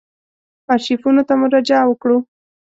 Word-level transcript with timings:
آرشیفونو 0.73 1.21
ته 1.27 1.33
مراجعه 1.41 1.83
وکړو. 1.87 2.17